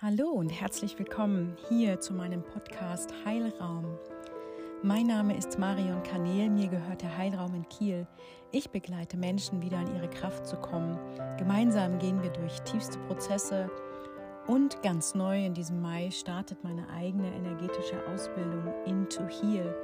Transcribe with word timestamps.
Hallo 0.00 0.28
und 0.28 0.50
herzlich 0.50 0.96
willkommen 0.96 1.56
hier 1.68 1.98
zu 1.98 2.14
meinem 2.14 2.44
Podcast 2.44 3.12
Heilraum. 3.24 3.98
Mein 4.80 5.08
Name 5.08 5.36
ist 5.36 5.58
Marion 5.58 6.04
Kanel, 6.04 6.50
mir 6.50 6.68
gehört 6.68 7.02
der 7.02 7.18
Heilraum 7.18 7.52
in 7.56 7.68
Kiel. 7.68 8.06
Ich 8.52 8.70
begleite 8.70 9.16
Menschen 9.16 9.60
wieder 9.60 9.80
in 9.80 9.96
ihre 9.96 10.08
Kraft 10.08 10.46
zu 10.46 10.54
kommen. 10.54 10.96
Gemeinsam 11.36 11.98
gehen 11.98 12.22
wir 12.22 12.30
durch 12.30 12.60
tiefste 12.60 12.96
Prozesse 13.08 13.68
und 14.46 14.80
ganz 14.84 15.16
neu 15.16 15.44
in 15.44 15.54
diesem 15.54 15.82
Mai 15.82 16.12
startet 16.12 16.62
meine 16.62 16.88
eigene 16.90 17.34
energetische 17.34 18.00
Ausbildung 18.06 18.72
Into 18.86 19.26
Heal. 19.26 19.74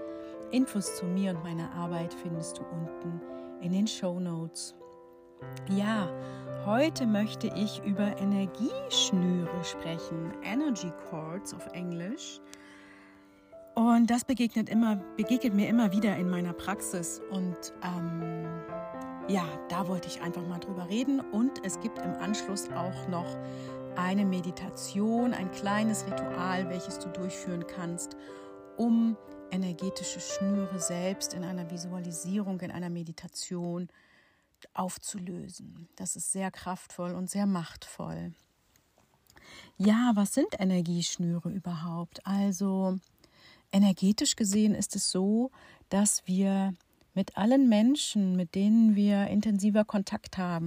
Infos 0.53 0.95
zu 0.95 1.07
mir 1.07 1.33
und 1.33 1.43
meiner 1.43 1.73
Arbeit 1.73 2.15
findest 2.15 2.59
du 2.59 2.63
unten 2.63 3.21
in 3.61 3.73
den 3.73 3.89
Show 3.89 4.21
Notes. 4.21 4.77
Ja, 5.71 6.11
heute 6.67 7.07
möchte 7.07 7.47
ich 7.47 7.83
über 7.85 8.19
Energieschnüre 8.19 9.65
sprechen, 9.65 10.33
Energy 10.43 10.93
Cords 11.09 11.55
auf 11.55 11.67
Englisch. 11.73 12.41
Und 13.75 14.11
das 14.11 14.25
begegnet, 14.25 14.69
immer, 14.69 14.97
begegnet 15.17 15.55
mir 15.55 15.69
immer 15.69 15.91
wieder 15.91 16.17
in 16.17 16.29
meiner 16.29 16.53
Praxis. 16.53 17.23
Und 17.31 17.57
ähm, 17.83 18.45
ja, 19.27 19.45
da 19.69 19.89
wollte 19.89 20.09
ich 20.09 20.21
einfach 20.21 20.47
mal 20.47 20.59
drüber 20.59 20.89
reden. 20.89 21.21
Und 21.21 21.65
es 21.65 21.81
gibt 21.81 21.99
im 21.99 22.15
Anschluss 22.15 22.69
auch 22.71 23.09
noch 23.09 23.37
eine 23.97 24.25
Meditation, 24.27 25.33
ein 25.33 25.51
kleines 25.51 26.07
Ritual, 26.07 26.69
welches 26.69 26.99
du 26.99 27.09
durchführen 27.09 27.65
kannst, 27.67 28.17
um 28.77 29.17
energetische 29.51 30.21
Schnüre 30.21 30.79
selbst 30.79 31.33
in 31.33 31.43
einer 31.43 31.71
Visualisierung, 31.71 32.61
in 32.61 32.71
einer 32.71 32.91
Meditation 32.91 33.89
zu 33.89 33.95
aufzulösen. 34.75 35.89
Das 35.97 36.17
ist 36.17 36.33
sehr 36.33 36.51
kraftvoll 36.51 37.13
und 37.13 37.31
sehr 37.31 37.47
machtvoll. 37.47 38.33
Ja, 39.77 40.13
was 40.15 40.35
sind 40.35 40.59
Energieschnüre 40.59 41.51
überhaupt? 41.51 42.27
Also 42.27 42.99
energetisch 43.73 44.37
gesehen 44.37 44.75
ist 44.75 44.97
es 44.97 45.11
so, 45.11 45.51
dass 45.89 46.27
wir 46.27 46.75
mit 47.15 47.37
allen 47.37 47.69
Menschen, 47.69 48.37
mit 48.37 48.55
denen 48.55 48.97
wir 48.97 49.29
intensiver 49.29 49.85
Kontakt 49.85 50.39
haben, 50.39 50.67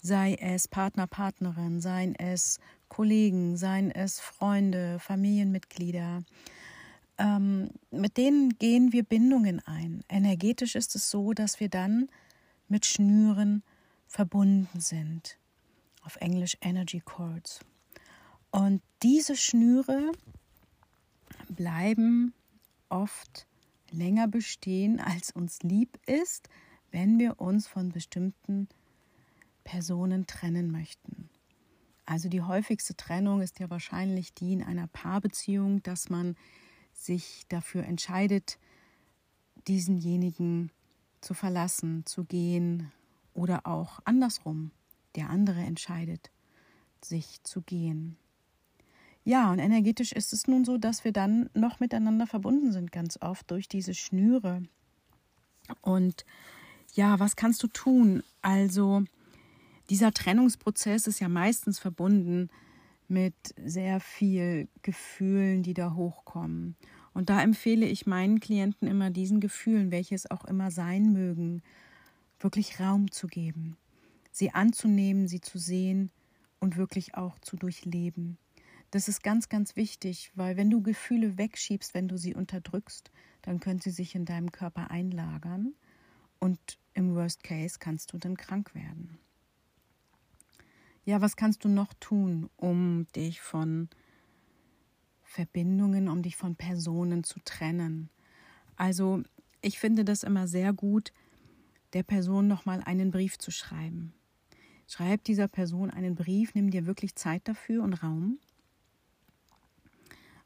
sei 0.00 0.34
es 0.40 0.68
Partner, 0.68 1.06
Partnerin, 1.06 1.80
seien 1.80 2.14
es 2.14 2.58
Kollegen, 2.88 3.56
seien 3.56 3.90
es 3.90 4.20
Freunde, 4.20 4.98
Familienmitglieder, 4.98 6.22
ähm, 7.18 7.70
mit 7.90 8.16
denen 8.16 8.58
gehen 8.58 8.92
wir 8.92 9.04
Bindungen 9.04 9.60
ein. 9.66 10.02
Energetisch 10.08 10.74
ist 10.74 10.96
es 10.96 11.10
so, 11.10 11.32
dass 11.32 11.60
wir 11.60 11.68
dann 11.68 12.08
mit 12.74 12.86
Schnüren 12.86 13.62
verbunden 14.08 14.80
sind. 14.80 15.38
Auf 16.02 16.16
Englisch 16.16 16.56
Energy 16.60 16.98
Cords. 16.98 17.60
Und 18.50 18.82
diese 19.00 19.36
Schnüre 19.36 20.10
bleiben 21.48 22.34
oft 22.88 23.46
länger 23.92 24.26
bestehen, 24.26 24.98
als 24.98 25.30
uns 25.30 25.62
lieb 25.62 26.00
ist, 26.06 26.48
wenn 26.90 27.20
wir 27.20 27.40
uns 27.40 27.68
von 27.68 27.92
bestimmten 27.92 28.68
Personen 29.62 30.26
trennen 30.26 30.72
möchten. 30.72 31.30
Also 32.06 32.28
die 32.28 32.42
häufigste 32.42 32.96
Trennung 32.96 33.40
ist 33.40 33.60
ja 33.60 33.70
wahrscheinlich 33.70 34.34
die 34.34 34.52
in 34.52 34.64
einer 34.64 34.88
Paarbeziehung, 34.88 35.80
dass 35.84 36.10
man 36.10 36.34
sich 36.92 37.44
dafür 37.48 37.84
entscheidet, 37.84 38.58
diesenjenigen 39.68 40.72
zu 41.24 41.34
verlassen, 41.34 42.06
zu 42.06 42.24
gehen 42.24 42.92
oder 43.32 43.66
auch 43.66 44.00
andersrum. 44.04 44.70
Der 45.16 45.30
andere 45.30 45.60
entscheidet, 45.60 46.30
sich 47.00 47.42
zu 47.44 47.62
gehen. 47.62 48.16
Ja, 49.24 49.50
und 49.50 49.58
energetisch 49.58 50.12
ist 50.12 50.32
es 50.32 50.46
nun 50.46 50.64
so, 50.64 50.76
dass 50.76 51.04
wir 51.04 51.12
dann 51.12 51.48
noch 51.54 51.80
miteinander 51.80 52.26
verbunden 52.26 52.72
sind, 52.72 52.92
ganz 52.92 53.18
oft 53.22 53.50
durch 53.50 53.68
diese 53.68 53.94
Schnüre. 53.94 54.62
Und 55.80 56.26
ja, 56.92 57.18
was 57.18 57.36
kannst 57.36 57.62
du 57.62 57.68
tun? 57.68 58.22
Also, 58.42 59.04
dieser 59.88 60.12
Trennungsprozess 60.12 61.06
ist 61.06 61.20
ja 61.20 61.28
meistens 61.28 61.78
verbunden 61.78 62.50
mit 63.08 63.34
sehr 63.64 64.00
viel 64.00 64.68
Gefühlen, 64.82 65.62
die 65.62 65.74
da 65.74 65.94
hochkommen. 65.94 66.76
Und 67.14 67.30
da 67.30 67.40
empfehle 67.40 67.86
ich 67.86 68.06
meinen 68.06 68.40
Klienten 68.40 68.88
immer 68.88 69.10
diesen 69.10 69.40
Gefühlen, 69.40 69.90
welche 69.90 70.16
es 70.16 70.30
auch 70.30 70.44
immer 70.44 70.70
sein 70.70 71.12
mögen, 71.12 71.62
wirklich 72.40 72.80
Raum 72.80 73.10
zu 73.10 73.28
geben, 73.28 73.76
sie 74.32 74.50
anzunehmen, 74.50 75.28
sie 75.28 75.40
zu 75.40 75.58
sehen 75.58 76.10
und 76.58 76.76
wirklich 76.76 77.14
auch 77.14 77.38
zu 77.38 77.56
durchleben. 77.56 78.36
Das 78.90 79.08
ist 79.08 79.22
ganz, 79.22 79.48
ganz 79.48 79.76
wichtig, 79.76 80.32
weil 80.34 80.56
wenn 80.56 80.70
du 80.70 80.82
Gefühle 80.82 81.38
wegschiebst, 81.38 81.94
wenn 81.94 82.08
du 82.08 82.18
sie 82.18 82.34
unterdrückst, 82.34 83.10
dann 83.42 83.60
können 83.60 83.80
sie 83.80 83.90
sich 83.90 84.14
in 84.14 84.24
deinem 84.24 84.52
Körper 84.52 84.90
einlagern 84.90 85.74
und 86.38 86.78
im 86.94 87.14
Worst 87.14 87.42
Case 87.42 87.78
kannst 87.78 88.12
du 88.12 88.18
dann 88.18 88.36
krank 88.36 88.74
werden. 88.74 89.18
Ja, 91.04 91.20
was 91.20 91.36
kannst 91.36 91.64
du 91.64 91.68
noch 91.68 91.92
tun, 91.94 92.48
um 92.56 93.06
dich 93.14 93.40
von 93.40 93.88
Verbindungen, 95.34 96.08
um 96.08 96.22
dich 96.22 96.36
von 96.36 96.54
Personen 96.54 97.24
zu 97.24 97.40
trennen. 97.44 98.08
Also 98.76 99.22
ich 99.62 99.80
finde 99.80 100.04
das 100.04 100.22
immer 100.22 100.46
sehr 100.46 100.72
gut, 100.72 101.12
der 101.92 102.04
Person 102.04 102.46
nochmal 102.46 102.82
einen 102.84 103.10
Brief 103.10 103.36
zu 103.38 103.50
schreiben. 103.50 104.14
Schreib 104.86 105.24
dieser 105.24 105.48
Person 105.48 105.90
einen 105.90 106.14
Brief, 106.14 106.54
nimm 106.54 106.70
dir 106.70 106.86
wirklich 106.86 107.16
Zeit 107.16 107.48
dafür 107.48 107.82
und 107.82 107.94
Raum 107.94 108.38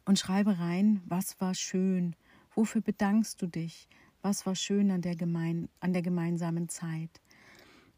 und 0.07 0.19
schreibe 0.19 0.59
rein, 0.59 1.03
was 1.05 1.39
war 1.39 1.55
schön, 1.55 2.17
wofür 2.55 2.81
bedankst 2.81 3.43
du 3.43 3.47
dich, 3.47 3.89
was 4.23 4.47
war 4.47 4.55
schön 4.55 4.91
an 4.91 5.03
der, 5.03 5.17
gemein, 5.17 5.69
an 5.81 5.93
der 5.93 6.03
gemeinsamen 6.03 6.71
Zeit. 6.71 7.21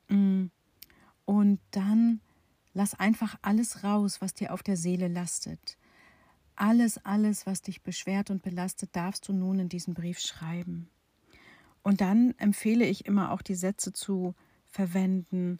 Mm. 0.08 0.46
Und 1.24 1.60
dann 1.70 2.20
lass 2.74 2.98
einfach 2.98 3.38
alles 3.42 3.84
raus, 3.84 4.20
was 4.20 4.34
dir 4.34 4.52
auf 4.52 4.64
der 4.64 4.76
Seele 4.76 5.06
lastet. 5.06 5.78
Alles, 6.62 7.02
alles, 7.06 7.46
was 7.46 7.62
dich 7.62 7.80
beschwert 7.80 8.28
und 8.28 8.42
belastet, 8.42 8.90
darfst 8.92 9.26
du 9.26 9.32
nun 9.32 9.60
in 9.60 9.70
diesen 9.70 9.94
Brief 9.94 10.18
schreiben. 10.18 10.90
Und 11.82 12.02
dann 12.02 12.34
empfehle 12.36 12.84
ich 12.84 13.06
immer 13.06 13.32
auch 13.32 13.40
die 13.40 13.54
Sätze 13.54 13.94
zu 13.94 14.34
verwenden. 14.66 15.58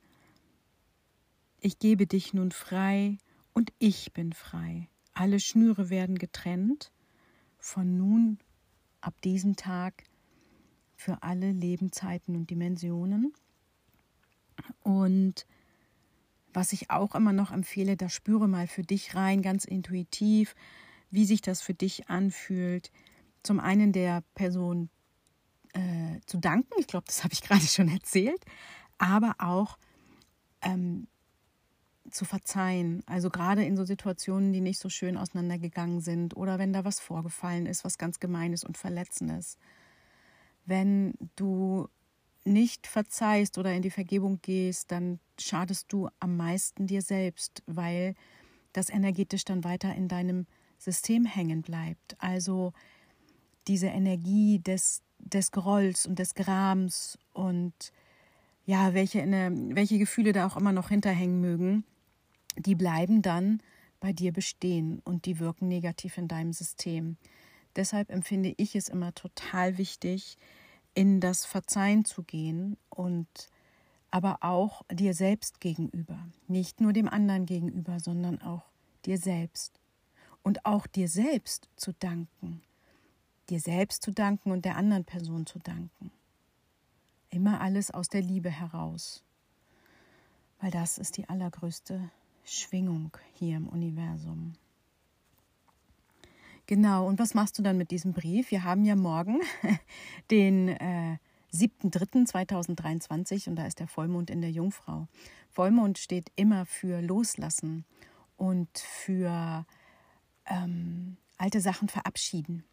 Ich 1.59 1.79
gebe 1.79 2.07
dich 2.07 2.35
nun 2.35 2.51
frei 2.51 3.17
und 3.55 3.73
ich 3.79 4.13
bin 4.13 4.35
frei. 4.35 4.91
Alle 5.15 5.41
Schnüre 5.41 5.89
werden 5.89 6.19
getrennt. 6.19 6.93
Von 7.57 7.97
nun 7.97 8.39
ab 9.01 9.15
diesem 9.23 9.57
Tag 9.57 10.05
für 10.97 11.23
alle 11.23 11.51
Lebenszeiten 11.53 12.37
und 12.37 12.51
Dimensionen. 12.51 13.33
Und 14.83 15.47
was 16.53 16.75
ich 16.75 16.91
auch 16.91 17.15
immer 17.15 17.33
noch 17.33 17.53
empfehle, 17.53 17.97
da 17.97 18.11
spüre 18.11 18.49
mal 18.49 18.67
für 18.67 18.83
dich 18.83 19.15
rein, 19.15 19.41
ganz 19.41 19.65
intuitiv, 19.65 20.55
wie 21.11 21.25
sich 21.25 21.41
das 21.41 21.63
für 21.63 21.75
dich 21.75 22.09
anfühlt. 22.09 22.91
Zum 23.43 23.61
einen 23.61 23.93
der 23.93 24.23
Person 24.35 24.91
äh, 25.73 26.21
zu 26.27 26.39
danken, 26.39 26.73
ich 26.79 26.87
glaube, 26.87 27.07
das 27.07 27.25
habe 27.25 27.33
ich 27.33 27.43
gerade 27.43 27.67
schon 27.67 27.89
erzählt, 27.89 28.45
aber 28.99 29.35
auch 29.39 29.79
ähm, 30.63 31.07
zu 32.11 32.25
verzeihen. 32.25 33.03
Also 33.07 33.31
gerade 33.31 33.65
in 33.65 33.77
so 33.77 33.85
Situationen, 33.85 34.53
die 34.53 34.61
nicht 34.61 34.79
so 34.79 34.89
schön 34.89 35.17
auseinandergegangen 35.17 36.01
sind 36.01 36.37
oder 36.37 36.59
wenn 36.59 36.73
da 36.73 36.85
was 36.85 37.01
vorgefallen 37.01 37.67
ist, 37.67 37.85
was 37.85 37.99
ganz 37.99 38.21
gemeines 38.21 38.65
und 38.65 38.77
verletzendes. 38.77 39.59
Wenn 40.67 41.15
du 41.37 41.89
nicht 42.45 42.87
verzeihst 42.87 43.59
oder 43.59 43.73
in 43.73 43.83
die 43.83 43.91
Vergebung 43.91 44.41
gehst, 44.43 44.91
dann 44.93 45.21
schadest 45.39 45.93
du 45.93 46.09
am 46.21 46.37
meisten 46.37 46.87
dir 46.87 47.03
selbst, 47.03 47.63
weil 47.67 48.15
das 48.73 48.89
energetisch 48.89 49.45
dann 49.45 49.65
weiter 49.65 49.95
in 49.95 50.09
deinem 50.09 50.47
System 50.81 51.27
hängen 51.27 51.63
bleibt. 51.63 52.17
Also 52.19 52.73
diese 53.69 53.89
Energie 53.89 54.59
des, 54.59 55.03
des 55.19 55.53
Grolls 55.53 56.07
und 56.07 56.19
des 56.19 56.35
Grams 56.35 57.19
und 57.33 57.93
ja, 58.65 58.95
welche, 58.95 59.21
welche 59.21 59.99
Gefühle 59.99 60.33
da 60.33 60.47
auch 60.47 60.57
immer 60.57 60.73
noch 60.73 60.89
hinterhängen 60.89 61.41
mögen, 61.41 61.85
die 62.57 62.75
bleiben 62.75 63.23
dann 63.23 63.63
bei 64.01 64.13
dir 64.13 64.33
bestehen 64.33 65.01
und 65.05 65.27
die 65.27 65.39
wirken 65.39 65.69
negativ 65.69 66.17
in 66.17 66.29
deinem 66.29 66.53
System. 66.53 67.17
Deshalb 67.77 68.11
empfinde 68.11 68.55
ich 68.57 68.75
es 68.75 68.89
immer 68.89 69.15
total 69.15 69.77
wichtig, 69.77 70.39
in 70.95 71.21
das 71.21 71.45
Verzeihen 71.45 72.05
zu 72.05 72.23
gehen 72.23 72.77
und 72.89 73.29
aber 74.11 74.39
auch 74.41 74.83
dir 74.91 75.15
selbst 75.15 75.61
gegenüber. 75.61 76.27
Nicht 76.49 76.81
nur 76.81 76.93
dem 76.93 77.09
anderen 77.09 77.47
gegenüber, 77.47 78.01
sondern 78.01 78.41
auch 78.41 78.65
dir 79.05 79.19
selbst 79.19 79.80
und 80.43 80.65
auch 80.67 80.87
dir 80.87 81.09
selbst 81.09 81.69
zu 81.77 81.93
danken. 81.93 82.63
Dir 83.49 83.61
selbst 83.61 84.03
zu 84.03 84.13
danken 84.13 84.53
und 84.53 84.65
der 84.65 84.77
anderen 84.77 85.05
Person 85.05 85.47
zu 85.47 85.59
danken. 85.59 86.11
Immer 87.31 87.61
alles 87.61 87.91
aus 87.91 88.09
der 88.09 88.23
Liebe 88.23 88.51
heraus, 88.51 89.25
weil 90.61 90.71
das 90.71 90.99
ist 90.99 91.17
die 91.17 91.29
allergrößte 91.29 92.11
Schwingung 92.45 93.17
hier 93.35 93.57
im 93.57 93.69
Universum. 93.69 94.55
Genau, 96.67 97.07
und 97.07 97.19
was 97.19 97.35
machst 97.35 97.59
du 97.59 97.63
dann 97.63 97.77
mit 97.77 97.91
diesem 97.91 98.13
Brief? 98.13 98.51
Wir 98.53 98.63
haben 98.63 98.85
ja 98.85 98.95
morgen 98.95 99.41
den 100.31 100.69
äh, 100.69 101.19
7.3.2023 101.53 103.49
und 103.49 103.57
da 103.57 103.67
ist 103.67 103.81
der 103.81 103.89
Vollmond 103.89 104.31
in 104.31 104.41
der 104.41 104.53
Jungfrau. 104.53 105.09
Vollmond 105.49 105.99
steht 105.99 106.31
immer 106.37 106.67
für 106.67 107.01
Loslassen 107.01 107.85
und 108.37 108.69
für 108.79 109.67
ähm, 110.51 111.17
alte 111.39 111.61
Sachen 111.61 111.89
verabschieden. 111.89 112.65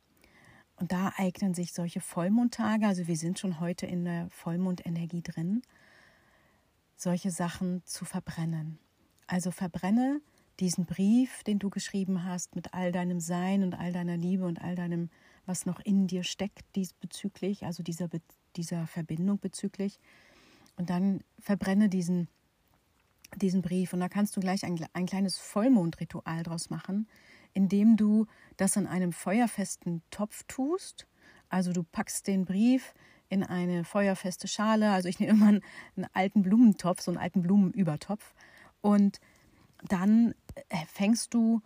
Und 0.76 0.92
da 0.92 1.14
eignen 1.18 1.54
sich 1.54 1.74
solche 1.74 2.02
Vollmondtage, 2.02 2.86
also 2.86 3.08
wir 3.08 3.16
sind 3.16 3.40
schon 3.40 3.60
heute 3.60 3.86
in 3.86 4.06
der 4.06 4.30
Vollmondenergie 4.30 5.24
drin, 5.24 5.62
solche 6.96 7.32
Sachen 7.32 7.84
zu 7.86 8.06
verbrennen. 8.06 8.78
Also 9.26 9.52
verbrenne 9.52 10.22
diesen 10.60 10.86
Brief, 10.86 11.44
den 11.44 11.60
du 11.60 11.70
geschrieben 11.70 12.24
hast, 12.24 12.56
mit 12.56 12.74
all 12.74 12.92
deinem 12.92 13.20
Sein 13.20 13.64
und 13.64 13.74
all 13.74 13.92
deiner 13.92 14.18
Liebe 14.18 14.46
und 14.46 14.62
all 14.62 14.76
deinem, 14.76 15.10
was 15.46 15.66
noch 15.66 15.80
in 15.80 16.08
dir 16.08 16.24
steckt 16.24 16.76
diesbezüglich, 16.76 17.66
also 17.66 17.84
dieser, 17.84 18.10
dieser 18.56 18.88
Verbindung 18.88 19.40
bezüglich. 19.40 20.00
Und 20.76 20.90
dann 20.90 21.22
verbrenne 21.40 21.90
diesen, 21.90 22.28
diesen 23.36 23.62
Brief. 23.62 23.94
Und 23.94 24.00
da 24.00 24.10
kannst 24.10 24.36
du 24.36 24.42
gleich 24.42 24.64
ein, 24.64 24.84
ein 24.94 25.06
kleines 25.06 25.38
Vollmondritual 25.38 26.44
draus 26.44 26.70
machen, 26.70 27.08
indem 27.58 27.98
du 27.98 28.28
das 28.56 28.76
in 28.76 28.86
einem 28.86 29.12
feuerfesten 29.12 30.04
Topf 30.12 30.44
tust. 30.48 31.08
Also 31.50 31.74
du 31.74 31.82
packst 31.82 32.28
den 32.28 32.46
Brief 32.46 32.94
in 33.30 33.44
eine 33.44 33.84
feuerfeste 33.84 34.48
Schale. 34.48 34.92
Also 34.92 35.10
ich 35.10 35.20
nehme 35.20 35.32
immer 35.32 35.48
einen, 35.48 35.64
einen 35.96 36.06
alten 36.14 36.44
Blumentopf, 36.44 37.02
so 37.02 37.10
einen 37.10 37.18
alten 37.18 37.42
Blumenübertopf. 37.42 38.36
Und 38.82 39.20
dann 39.88 40.36
äh, 40.70 40.86
fängst 40.86 41.34
du 41.34 41.64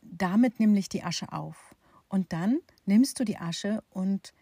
damit 0.00 0.60
nämlich 0.60 0.88
die 0.88 1.02
Asche 1.02 1.32
auf. 1.32 1.74
Und 2.08 2.32
dann 2.32 2.60
nimmst 2.86 3.18
du 3.18 3.24
die 3.24 3.38
Asche 3.38 3.82
und 3.90 4.32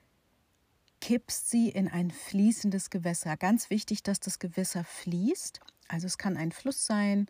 kippst 1.01 1.49
sie 1.49 1.71
in 1.71 1.89
ein 1.89 2.11
fließendes 2.11 2.91
Gewässer. 2.91 3.39
Ganz 3.39 3.71
wichtig, 3.71 4.03
dass 4.03 4.21
das 4.21 4.39
Gewässer 4.39 4.85
fließt. 4.85 5.61
Also 5.89 6.07
es 6.07 6.19
kann 6.19 6.37
ein 6.37 6.53
Fluss 6.53 6.85
sein 6.85 7.27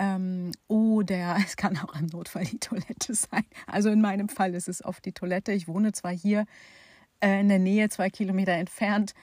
ähm, 0.00 0.50
oder 0.66 1.36
es 1.46 1.56
kann 1.56 1.78
auch 1.78 1.94
im 1.94 2.06
Notfall 2.06 2.44
die 2.44 2.58
Toilette 2.58 3.14
sein. 3.14 3.44
Also 3.66 3.90
in 3.90 4.00
meinem 4.00 4.28
Fall 4.28 4.54
ist 4.54 4.68
es 4.68 4.84
oft 4.84 5.04
die 5.04 5.12
Toilette. 5.12 5.52
Ich 5.52 5.68
wohne 5.68 5.92
zwar 5.92 6.12
hier 6.12 6.46
äh, 7.20 7.40
in 7.40 7.48
der 7.48 7.58
Nähe, 7.58 7.88
zwei 7.90 8.08
Kilometer 8.10 8.52
entfernt 8.52 9.14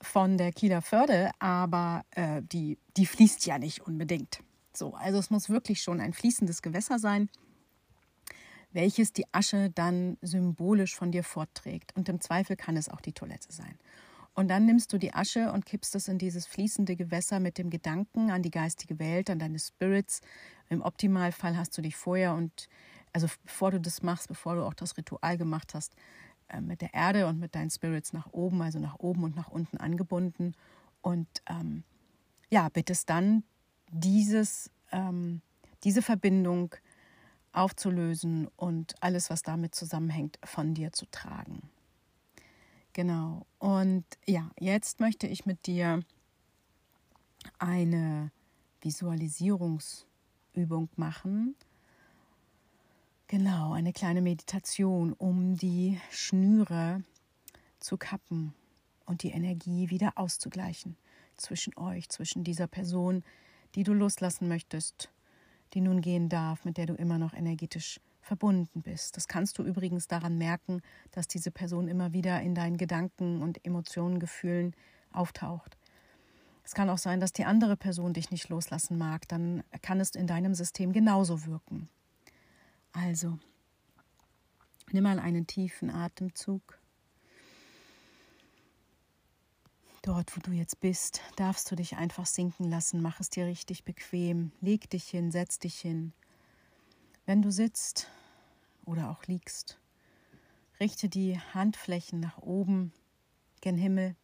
von 0.00 0.36
der 0.36 0.52
Kieler 0.52 0.82
Förde, 0.82 1.30
aber 1.38 2.04
äh, 2.10 2.42
die, 2.42 2.78
die 2.96 3.06
fließt 3.06 3.46
ja 3.46 3.58
nicht 3.58 3.80
unbedingt. 3.80 4.40
So, 4.74 4.94
also 4.94 5.18
es 5.18 5.30
muss 5.30 5.48
wirklich 5.48 5.82
schon 5.82 6.00
ein 6.00 6.12
fließendes 6.12 6.62
Gewässer 6.62 6.98
sein, 6.98 7.30
welches 8.70 9.14
die 9.14 9.24
Asche 9.32 9.70
dann 9.70 10.18
symbolisch 10.20 10.94
von 10.94 11.10
dir 11.10 11.24
fortträgt. 11.24 11.96
Und 11.96 12.08
im 12.10 12.20
Zweifel 12.20 12.54
kann 12.54 12.76
es 12.76 12.90
auch 12.90 13.00
die 13.00 13.12
Toilette 13.12 13.50
sein. 13.50 13.78
Und 14.38 14.46
dann 14.46 14.66
nimmst 14.66 14.92
du 14.92 14.98
die 14.98 15.14
Asche 15.14 15.50
und 15.50 15.66
kippst 15.66 15.96
es 15.96 16.06
in 16.06 16.16
dieses 16.16 16.46
fließende 16.46 16.94
Gewässer 16.94 17.40
mit 17.40 17.58
dem 17.58 17.70
Gedanken 17.70 18.30
an 18.30 18.40
die 18.40 18.52
geistige 18.52 19.00
Welt, 19.00 19.30
an 19.30 19.40
deine 19.40 19.58
Spirits. 19.58 20.20
Im 20.68 20.80
Optimalfall 20.80 21.56
hast 21.56 21.76
du 21.76 21.82
dich 21.82 21.96
vorher 21.96 22.34
und, 22.34 22.68
also 23.12 23.26
bevor 23.42 23.72
du 23.72 23.80
das 23.80 24.04
machst, 24.04 24.28
bevor 24.28 24.54
du 24.54 24.62
auch 24.62 24.74
das 24.74 24.96
Ritual 24.96 25.38
gemacht 25.38 25.74
hast, 25.74 25.96
äh, 26.50 26.60
mit 26.60 26.82
der 26.82 26.94
Erde 26.94 27.26
und 27.26 27.40
mit 27.40 27.56
deinen 27.56 27.70
Spirits 27.70 28.12
nach 28.12 28.32
oben, 28.32 28.62
also 28.62 28.78
nach 28.78 29.00
oben 29.00 29.24
und 29.24 29.34
nach 29.34 29.48
unten 29.48 29.78
angebunden. 29.78 30.54
Und 31.02 31.26
ähm, 31.50 31.82
ja, 32.48 32.68
bittest 32.68 33.10
dann 33.10 33.42
dieses, 33.90 34.70
ähm, 34.92 35.42
diese 35.82 36.00
Verbindung 36.00 36.76
aufzulösen 37.50 38.46
und 38.54 38.94
alles, 39.02 39.30
was 39.30 39.42
damit 39.42 39.74
zusammenhängt, 39.74 40.38
von 40.44 40.74
dir 40.74 40.92
zu 40.92 41.06
tragen. 41.10 41.68
Genau. 42.98 43.46
Und 43.60 44.04
ja, 44.26 44.50
jetzt 44.58 44.98
möchte 44.98 45.28
ich 45.28 45.46
mit 45.46 45.68
dir 45.68 46.02
eine 47.60 48.32
Visualisierungsübung 48.80 50.88
machen. 50.96 51.54
Genau, 53.28 53.72
eine 53.72 53.92
kleine 53.92 54.20
Meditation, 54.20 55.12
um 55.12 55.56
die 55.56 56.00
Schnüre 56.10 57.04
zu 57.78 57.98
kappen 57.98 58.52
und 59.06 59.22
die 59.22 59.30
Energie 59.30 59.90
wieder 59.90 60.14
auszugleichen 60.16 60.96
zwischen 61.36 61.78
euch, 61.78 62.08
zwischen 62.08 62.42
dieser 62.42 62.66
Person, 62.66 63.22
die 63.76 63.84
du 63.84 63.92
loslassen 63.92 64.48
möchtest, 64.48 65.08
die 65.72 65.82
nun 65.82 66.00
gehen 66.00 66.28
darf, 66.28 66.64
mit 66.64 66.76
der 66.76 66.86
du 66.86 66.94
immer 66.94 67.18
noch 67.18 67.32
energetisch 67.32 68.00
verbunden 68.28 68.82
bist. 68.82 69.16
Das 69.16 69.26
kannst 69.26 69.58
du 69.58 69.64
übrigens 69.64 70.06
daran 70.06 70.38
merken, 70.38 70.82
dass 71.10 71.26
diese 71.26 71.50
Person 71.50 71.88
immer 71.88 72.12
wieder 72.12 72.40
in 72.40 72.54
deinen 72.54 72.76
Gedanken 72.76 73.42
und 73.42 73.64
Emotionen, 73.64 74.20
Gefühlen 74.20 74.76
auftaucht. 75.12 75.76
Es 76.62 76.74
kann 76.74 76.90
auch 76.90 76.98
sein, 76.98 77.18
dass 77.18 77.32
die 77.32 77.46
andere 77.46 77.76
Person 77.76 78.12
dich 78.12 78.30
nicht 78.30 78.50
loslassen 78.50 78.98
mag, 78.98 79.26
dann 79.28 79.64
kann 79.82 79.98
es 80.00 80.10
in 80.10 80.26
deinem 80.26 80.54
System 80.54 80.92
genauso 80.92 81.46
wirken. 81.46 81.88
Also, 82.92 83.38
nimm 84.92 85.04
mal 85.04 85.18
einen 85.18 85.46
tiefen 85.46 85.90
Atemzug 85.90 86.78
Dort, 90.02 90.34
wo 90.36 90.40
du 90.40 90.52
jetzt 90.52 90.80
bist, 90.80 91.20
darfst 91.36 91.70
du 91.70 91.76
dich 91.76 91.96
einfach 91.96 92.24
sinken 92.24 92.70
lassen. 92.70 93.02
Mach 93.02 93.20
es 93.20 93.28
dir 93.28 93.44
richtig 93.44 93.84
bequem. 93.84 94.52
Leg 94.62 94.88
dich 94.88 95.04
hin, 95.04 95.30
setz 95.30 95.58
dich 95.58 95.78
hin. 95.78 96.12
Wenn 97.26 97.42
du 97.42 97.50
sitzt 97.50 98.08
oder 98.88 99.10
auch 99.10 99.24
liegst, 99.26 99.78
richte 100.80 101.08
die 101.08 101.38
Handflächen 101.38 102.20
nach 102.20 102.38
oben, 102.38 102.92
gen 103.60 103.76
Himmel. 103.76 104.16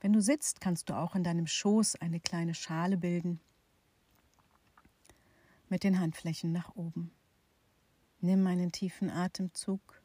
Wenn 0.00 0.12
du 0.12 0.20
sitzt, 0.20 0.60
kannst 0.60 0.88
du 0.88 0.94
auch 0.94 1.14
in 1.14 1.24
deinem 1.24 1.46
Schoß 1.46 1.96
eine 1.96 2.18
kleine 2.18 2.54
Schale 2.54 2.96
bilden. 2.96 3.40
Mit 5.68 5.84
den 5.84 6.00
Handflächen 6.00 6.52
nach 6.52 6.74
oben. 6.74 7.10
Nimm 8.20 8.46
einen 8.46 8.72
tiefen 8.72 9.10
Atemzug 9.10 10.00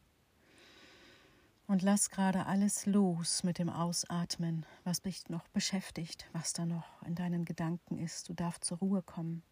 und 1.68 1.81
lass 1.81 2.09
gerade 2.09 2.47
alles 2.47 2.85
los 2.85 3.44
mit 3.44 3.57
dem 3.57 3.69
Ausatmen, 3.69 4.65
was 4.83 5.01
dich 5.01 5.29
noch 5.29 5.47
beschäftigt, 5.50 6.27
was 6.33 6.51
da 6.51 6.65
noch 6.65 7.01
in 7.03 7.15
deinen 7.15 7.45
Gedanken 7.45 7.97
ist. 7.97 8.27
Du 8.27 8.33
darfst 8.33 8.65
zur 8.65 8.79
Ruhe 8.79 9.01
kommen. 9.01 9.44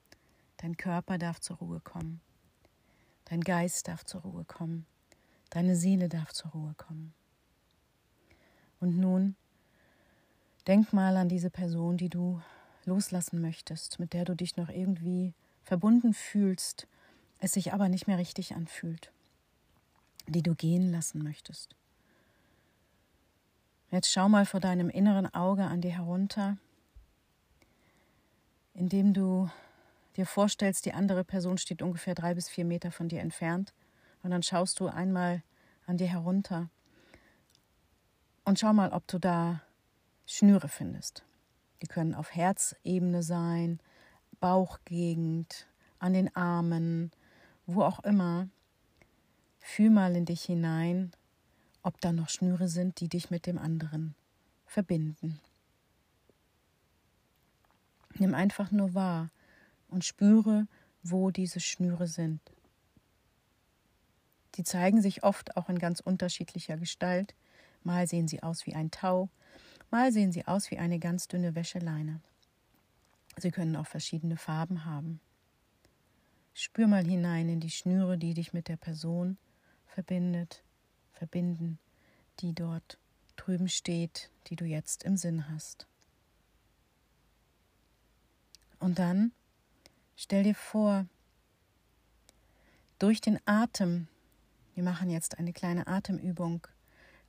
Dein 0.57 0.75
Körper 0.75 1.17
darf 1.17 1.39
zur 1.39 1.57
Ruhe 1.57 1.79
kommen. 1.79 2.21
Dein 3.29 3.41
Geist 3.41 3.87
darf 3.87 4.03
zur 4.05 4.21
Ruhe 4.21 4.43
kommen. 4.43 4.87
Deine 5.51 5.75
Seele 5.75 6.09
darf 6.09 6.33
zur 6.33 6.51
Ruhe 6.51 6.73
kommen. 6.77 7.13
Und 8.79 8.97
nun 8.97 9.35
denk 10.65 10.93
mal 10.93 11.15
an 11.15 11.29
diese 11.29 11.49
Person, 11.49 11.97
die 11.97 12.09
du 12.09 12.41
loslassen 12.85 13.39
möchtest, 13.41 13.99
mit 13.99 14.13
der 14.13 14.25
du 14.25 14.35
dich 14.35 14.57
noch 14.57 14.69
irgendwie 14.69 15.33
verbunden 15.63 16.13
fühlst, 16.13 16.87
es 17.39 17.51
sich 17.51 17.71
aber 17.71 17.87
nicht 17.87 18.07
mehr 18.07 18.17
richtig 18.17 18.55
anfühlt, 18.55 19.11
die 20.27 20.41
du 20.41 20.55
gehen 20.55 20.91
lassen 20.91 21.23
möchtest. 21.23 21.75
Jetzt 23.91 24.11
schau 24.11 24.27
mal 24.27 24.45
vor 24.45 24.59
deinem 24.59 24.89
inneren 24.89 25.31
Auge 25.33 25.65
an 25.65 25.81
dir 25.81 25.91
herunter, 25.91 26.57
indem 28.73 29.13
du 29.13 29.49
dir 30.19 30.25
vorstellst, 30.25 30.85
die 30.85 30.93
andere 30.93 31.23
Person 31.23 31.57
steht 31.57 31.81
ungefähr 31.81 32.15
drei 32.15 32.35
bis 32.35 32.49
vier 32.49 32.65
Meter 32.65 32.91
von 32.91 33.09
dir 33.09 33.21
entfernt. 33.21 33.73
Und 34.21 34.31
dann 34.31 34.43
schaust 34.43 34.79
du 34.79 34.87
einmal 34.87 35.43
an 35.87 35.97
dir 35.97 36.07
herunter 36.07 36.69
und 38.45 38.59
schau 38.59 38.73
mal, 38.73 38.91
ob 38.91 39.07
du 39.07 39.17
da 39.17 39.61
Schnüre 40.25 40.67
findest. 40.67 41.23
Die 41.81 41.87
können 41.87 42.13
auf 42.13 42.35
Herzebene 42.35 43.23
sein, 43.23 43.79
Bauchgegend, 44.39 45.67
an 45.97 46.13
den 46.13 46.35
Armen, 46.35 47.11
wo 47.65 47.83
auch 47.83 47.99
immer. 48.01 48.47
Fühl 49.59 49.89
mal 49.89 50.15
in 50.15 50.25
dich 50.25 50.43
hinein 50.43 51.11
ob 51.81 51.99
da 52.01 52.11
noch 52.11 52.29
Schnüre 52.29 52.67
sind, 52.67 52.99
die 52.99 53.09
dich 53.09 53.29
mit 53.29 53.45
dem 53.45 53.57
anderen 53.57 54.15
verbinden. 54.65 55.39
Nimm 58.15 58.35
einfach 58.35 58.71
nur 58.71 58.93
wahr 58.93 59.29
und 59.89 60.05
spüre, 60.05 60.67
wo 61.03 61.31
diese 61.31 61.59
Schnüre 61.59 62.07
sind. 62.07 62.41
Die 64.55 64.63
zeigen 64.63 65.01
sich 65.01 65.23
oft 65.23 65.55
auch 65.57 65.69
in 65.69 65.79
ganz 65.79 65.99
unterschiedlicher 65.99 66.77
Gestalt. 66.77 67.35
Mal 67.83 68.07
sehen 68.07 68.27
sie 68.27 68.43
aus 68.43 68.65
wie 68.65 68.75
ein 68.75 68.91
Tau, 68.91 69.29
mal 69.91 70.11
sehen 70.11 70.31
sie 70.31 70.47
aus 70.47 70.69
wie 70.71 70.77
eine 70.77 70.99
ganz 70.99 71.27
dünne 71.27 71.55
Wäscheleine. 71.55 72.21
Sie 73.37 73.51
können 73.51 73.75
auch 73.75 73.87
verschiedene 73.87 74.37
Farben 74.37 74.85
haben. 74.85 75.21
Spür 76.53 76.87
mal 76.87 77.05
hinein 77.05 77.47
in 77.47 77.59
die 77.59 77.69
Schnüre, 77.69 78.17
die 78.17 78.33
dich 78.33 78.51
mit 78.51 78.67
der 78.67 78.75
Person 78.75 79.37
verbindet 79.85 80.63
verbinden, 81.19 81.77
die 82.39 82.53
dort 82.53 82.97
drüben 83.35 83.67
steht, 83.67 84.31
die 84.47 84.55
du 84.55 84.65
jetzt 84.65 85.03
im 85.03 85.17
Sinn 85.17 85.49
hast. 85.49 85.85
Und 88.79 88.97
dann 88.97 89.33
stell 90.19 90.43
dir 90.43 90.55
vor, 90.55 91.05
durch 92.99 93.21
den 93.21 93.39
Atem, 93.45 94.09
wir 94.75 94.83
machen 94.83 95.09
jetzt 95.09 95.39
eine 95.39 95.53
kleine 95.53 95.87
Atemübung, 95.87 96.67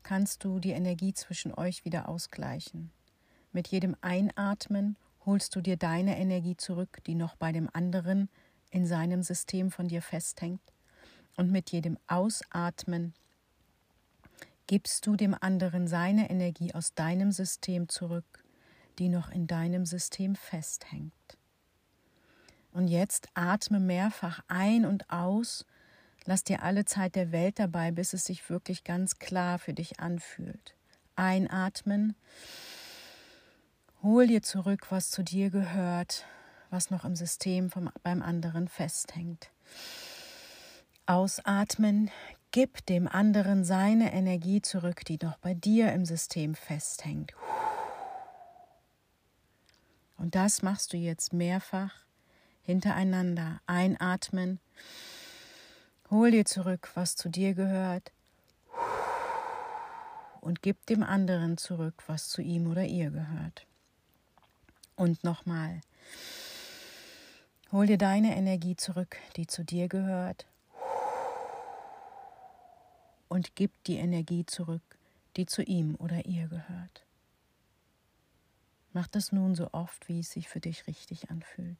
kannst 0.03 0.43
du 0.43 0.59
die 0.59 0.73
Energie 0.73 1.15
zwischen 1.15 1.55
euch 1.55 1.85
wieder 1.85 2.09
ausgleichen. 2.09 2.91
Mit 3.53 3.69
jedem 3.69 3.97
Einatmen 4.01 4.97
holst 5.25 5.55
du 5.55 5.61
dir 5.61 5.77
deine 5.77 6.19
Energie 6.19 6.57
zurück, 6.57 6.99
die 7.07 7.15
noch 7.15 7.37
bei 7.37 7.53
dem 7.53 7.71
anderen 7.73 8.29
in 8.73 8.87
seinem 8.87 9.23
System 9.23 9.71
von 9.71 9.87
dir 9.87 10.03
festhängt. 10.03 10.61
Und 11.37 11.53
mit 11.53 11.71
jedem 11.71 11.97
Ausatmen 12.09 13.15
gibst 14.67 15.07
du 15.07 15.15
dem 15.15 15.37
anderen 15.41 15.87
seine 15.87 16.29
Energie 16.29 16.75
aus 16.75 16.95
deinem 16.95 17.31
System 17.31 17.89
zurück, 17.89 18.45
die 18.99 19.09
noch 19.09 19.31
in 19.31 19.47
deinem 19.47 19.87
System 19.87 20.35
festhängt. 20.35 21.40
Und 22.73 22.89
jetzt 22.89 23.29
atme 23.35 23.81
mehrfach 23.81 24.41
ein 24.49 24.85
und 24.85 25.11
aus, 25.11 25.67
lass 26.25 26.45
dir 26.45 26.63
alle 26.63 26.85
Zeit 26.85 27.17
der 27.17 27.33
Welt 27.33 27.59
dabei, 27.59 27.91
bis 27.91 28.13
es 28.13 28.25
sich 28.25 28.49
wirklich 28.49 28.85
ganz 28.85 29.19
klar 29.19 29.59
für 29.59 29.75
dich 29.75 29.99
anfühlt. 29.99 30.75
Einatmen, 31.17 32.15
hol 34.03 34.27
dir 34.27 34.43
zurück, 34.43 34.87
was 34.91 35.11
zu 35.11 35.23
dir 35.23 35.51
gehört, 35.51 36.25
was 36.71 36.91
noch 36.91 37.05
im 37.05 37.17
System 37.17 37.71
vom, 37.71 37.91
beim 38.03 38.23
anderen 38.23 38.69
festhängt. 38.69 39.51
Ausatmen, 41.07 42.11
gib 42.53 42.87
dem 42.87 43.09
anderen 43.09 43.65
seine 43.65 44.13
Energie 44.13 44.63
zurück, 44.63 45.05
die 45.05 45.19
noch 45.21 45.39
bei 45.39 45.55
dir 45.55 45.93
im 45.93 46.05
System 46.05 46.55
festhängt. 46.55 47.35
Und 50.17 50.37
das 50.37 50.63
machst 50.63 50.93
du 50.93 50.97
jetzt 50.97 51.33
mehrfach 51.33 52.05
hintereinander. 52.63 53.61
Einatmen, 53.67 54.61
hol 56.11 56.31
dir 56.31 56.45
zurück, 56.45 56.91
was 56.95 57.17
zu 57.17 57.29
dir 57.29 57.55
gehört 57.55 58.13
und 60.41 60.63
gib 60.63 60.87
dem 60.87 61.03
anderen 61.03 61.57
zurück, 61.57 62.03
was 62.07 62.29
zu 62.29 62.43
ihm 62.43 62.71
oder 62.71 62.85
ihr 62.85 63.11
gehört. 63.11 63.67
Und 64.97 65.25
nochmal. 65.25 65.81
Hol 67.73 67.87
dir 67.87 67.99
deine 67.99 68.37
Energie 68.37 68.77
zurück, 68.77 69.17
die 69.37 69.47
zu 69.47 69.65
dir 69.65 69.89
gehört. 69.89 70.47
Und 73.29 73.55
gib 73.55 73.71
die 73.85 73.97
Energie 73.97 74.45
zurück, 74.45 74.83
die 75.37 75.47
zu 75.47 75.63
ihm 75.63 75.95
oder 75.95 76.27
ihr 76.27 76.49
gehört. 76.49 77.07
Mach 78.93 79.07
das 79.07 79.31
nun 79.31 79.55
so 79.55 79.69
oft, 79.73 80.09
wie 80.09 80.19
es 80.19 80.33
sich 80.33 80.49
für 80.49 80.59
dich 80.59 80.89
richtig 80.89 81.31
anfühlt. 81.31 81.79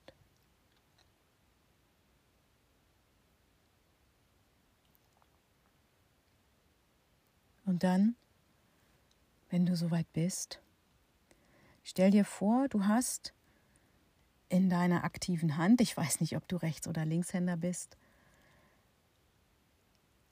Und 7.71 7.85
dann, 7.85 8.17
wenn 9.49 9.65
du 9.65 9.77
soweit 9.77 10.13
bist, 10.13 10.61
stell 11.85 12.11
dir 12.11 12.25
vor, 12.25 12.67
du 12.67 12.87
hast 12.87 13.33
in 14.49 14.69
deiner 14.69 15.05
aktiven 15.05 15.57
Hand, 15.57 15.81
ich 15.81 15.97
weiß 15.97 16.19
nicht, 16.19 16.37
ob 16.37 16.49
du 16.49 16.57
Rechts- 16.57 16.89
oder 16.89 17.05
Linkshänder 17.05 17.57
bist, 17.57 17.97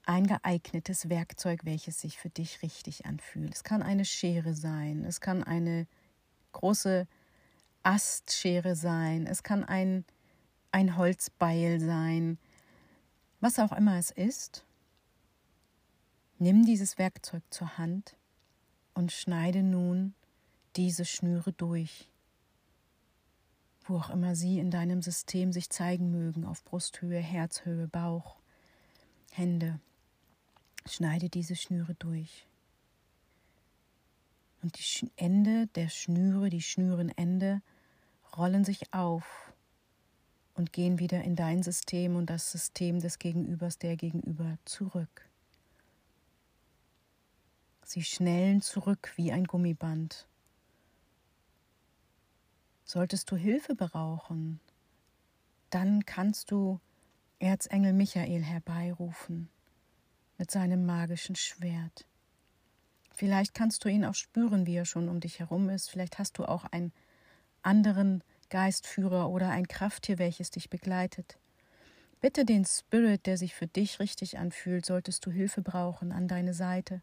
ein 0.05 0.27
geeignetes 0.27 1.07
Werkzeug, 1.07 1.61
welches 1.63 2.01
sich 2.01 2.17
für 2.17 2.29
dich 2.29 2.61
richtig 2.61 3.05
anfühlt. 3.05 3.55
Es 3.55 3.63
kann 3.63 3.83
eine 3.83 4.03
Schere 4.03 4.53
sein, 4.53 5.05
es 5.05 5.21
kann 5.21 5.41
eine 5.41 5.87
große 6.51 7.07
Astschere 7.83 8.75
sein, 8.75 9.27
es 9.27 9.43
kann 9.43 9.63
ein, 9.63 10.03
ein 10.73 10.97
Holzbeil 10.97 11.79
sein, 11.79 12.37
was 13.39 13.59
auch 13.59 13.71
immer 13.71 13.97
es 13.97 14.11
ist. 14.11 14.65
Nimm 16.39 16.65
dieses 16.65 16.97
Werkzeug 16.97 17.43
zur 17.51 17.77
Hand 17.77 18.15
und 18.93 19.11
schneide 19.11 19.61
nun 19.61 20.13
diese 20.75 21.05
Schnüre 21.05 21.53
durch 21.53 22.09
wo 23.89 23.97
auch 23.97 24.09
immer 24.11 24.35
sie 24.35 24.59
in 24.59 24.71
deinem 24.71 25.01
System 25.01 25.51
sich 25.51 25.69
zeigen 25.69 26.11
mögen, 26.11 26.45
auf 26.45 26.63
Brusthöhe, 26.63 27.19
Herzhöhe, 27.19 27.87
Bauch, 27.87 28.37
Hände. 29.31 29.79
Schneide 30.85 31.29
diese 31.29 31.55
Schnüre 31.55 31.95
durch. 31.95 32.45
Und 34.61 34.77
die 34.77 35.09
Ende 35.15 35.67
der 35.67 35.89
Schnüre, 35.89 36.49
die 36.49 36.61
Schnürenende, 36.61 37.61
rollen 38.37 38.63
sich 38.63 38.93
auf 38.93 39.53
und 40.53 40.73
gehen 40.73 40.99
wieder 40.99 41.23
in 41.23 41.35
dein 41.35 41.63
System 41.63 42.15
und 42.15 42.29
das 42.29 42.51
System 42.51 42.99
des 42.99 43.17
Gegenübers, 43.17 43.77
der 43.77 43.95
Gegenüber 43.95 44.57
zurück. 44.65 45.28
Sie 47.89 48.03
schnellen 48.03 48.61
zurück 48.61 49.13
wie 49.15 49.31
ein 49.31 49.45
Gummiband 49.45 50.27
Solltest 52.83 53.31
du 53.31 53.35
Hilfe 53.35 53.73
brauchen, 53.73 54.59
dann 55.71 56.05
kannst 56.05 56.51
du 56.51 56.79
Erzengel 57.39 57.93
Michael 57.93 58.43
herbeirufen 58.43 59.49
mit 60.37 60.51
seinem 60.51 60.85
magischen 60.85 61.35
Schwert. 61.35 62.05
Vielleicht 63.11 63.55
kannst 63.55 63.83
du 63.83 63.89
ihn 63.89 64.05
auch 64.05 64.13
spüren, 64.13 64.67
wie 64.67 64.75
er 64.75 64.85
schon 64.85 65.09
um 65.09 65.19
dich 65.19 65.39
herum 65.39 65.71
ist. 65.71 65.89
Vielleicht 65.89 66.19
hast 66.19 66.37
du 66.37 66.45
auch 66.45 66.65
einen 66.65 66.93
anderen 67.63 68.23
Geistführer 68.51 69.31
oder 69.31 69.49
ein 69.49 69.67
Krafttier, 69.67 70.19
welches 70.19 70.51
dich 70.51 70.69
begleitet. 70.69 71.39
Bitte 72.21 72.45
den 72.45 72.65
Spirit, 72.65 73.25
der 73.25 73.37
sich 73.37 73.55
für 73.55 73.65
dich 73.65 73.99
richtig 73.99 74.37
anfühlt, 74.37 74.85
solltest 74.85 75.25
du 75.25 75.31
Hilfe 75.31 75.63
brauchen, 75.63 76.11
an 76.11 76.27
deine 76.27 76.53
Seite. 76.53 77.01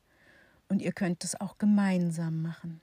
Und 0.68 0.82
ihr 0.82 0.92
könnt 0.92 1.22
es 1.24 1.40
auch 1.40 1.58
gemeinsam 1.58 2.42
machen 2.42 2.80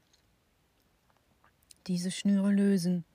diese 1.87 2.11
Schnüre 2.11 2.51
lösen, 2.51 3.05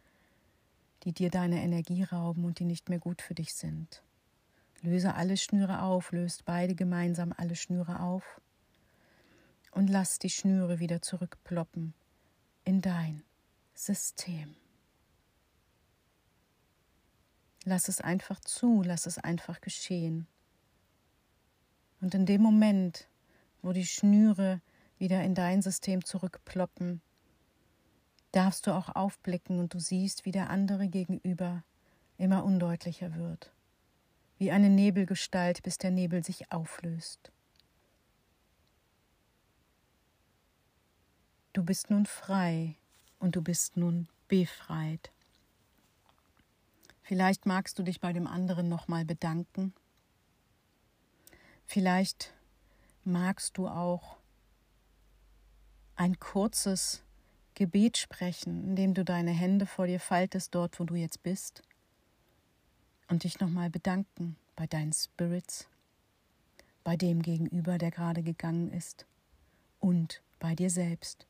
die 1.04 1.12
dir 1.12 1.30
deine 1.30 1.62
Energie 1.62 2.02
rauben 2.02 2.44
und 2.44 2.58
die 2.58 2.64
nicht 2.64 2.88
mehr 2.88 2.98
gut 2.98 3.22
für 3.22 3.34
dich 3.34 3.54
sind. 3.54 4.02
Löse 4.80 5.14
alle 5.14 5.36
Schnüre 5.36 5.82
auf, 5.82 6.12
löst 6.12 6.44
beide 6.44 6.74
gemeinsam 6.74 7.32
alle 7.36 7.56
Schnüre 7.56 8.00
auf 8.00 8.40
und 9.72 9.88
lass 9.88 10.18
die 10.18 10.30
Schnüre 10.30 10.78
wieder 10.78 11.02
zurückploppen 11.02 11.94
in 12.64 12.80
dein 12.80 13.22
System. 13.74 14.54
Lass 17.64 17.88
es 17.88 18.00
einfach 18.00 18.40
zu, 18.40 18.82
lass 18.82 19.06
es 19.06 19.18
einfach 19.18 19.60
geschehen. 19.60 20.26
Und 22.00 22.14
in 22.14 22.24
dem 22.24 22.40
Moment, 22.40 23.08
wo 23.62 23.72
die 23.72 23.86
Schnüre 23.86 24.60
wieder 24.98 25.22
in 25.22 25.34
dein 25.34 25.62
System 25.62 26.04
zurückploppen, 26.04 27.00
darfst 28.32 28.66
du 28.66 28.72
auch 28.72 28.94
aufblicken 28.94 29.58
und 29.58 29.74
du 29.74 29.78
siehst, 29.78 30.24
wie 30.24 30.32
der 30.32 30.50
andere 30.50 30.88
gegenüber 30.88 31.62
immer 32.18 32.44
undeutlicher 32.44 33.14
wird, 33.14 33.52
wie 34.38 34.50
eine 34.50 34.70
Nebelgestalt, 34.70 35.62
bis 35.62 35.78
der 35.78 35.90
Nebel 35.90 36.24
sich 36.24 36.52
auflöst. 36.52 37.32
Du 41.52 41.64
bist 41.64 41.90
nun 41.90 42.06
frei 42.06 42.76
und 43.18 43.34
du 43.34 43.42
bist 43.42 43.76
nun 43.76 44.08
befreit. 44.28 45.10
Vielleicht 47.02 47.46
magst 47.46 47.78
du 47.78 47.82
dich 47.82 48.00
bei 48.00 48.12
dem 48.12 48.26
anderen 48.26 48.68
nochmal 48.68 49.04
bedanken. 49.04 49.72
Vielleicht 51.66 52.34
magst 53.04 53.58
du 53.58 53.68
auch 53.68 54.18
ein 55.96 56.18
kurzes 56.18 57.02
Gebet 57.54 57.96
sprechen, 57.96 58.62
indem 58.62 58.94
du 58.94 59.04
deine 59.04 59.32
Hände 59.32 59.66
vor 59.66 59.86
dir 59.86 59.98
faltest, 59.98 60.54
dort 60.54 60.78
wo 60.78 60.84
du 60.84 60.94
jetzt 60.94 61.22
bist, 61.22 61.62
und 63.08 63.24
dich 63.24 63.40
nochmal 63.40 63.70
bedanken 63.70 64.36
bei 64.54 64.66
deinen 64.66 64.92
Spirits, 64.92 65.68
bei 66.84 66.96
dem 66.96 67.20
Gegenüber, 67.20 67.78
der 67.78 67.90
gerade 67.90 68.22
gegangen 68.22 68.70
ist, 68.70 69.06
und 69.80 70.22
bei 70.38 70.54
dir 70.54 70.70
selbst, 70.70 71.26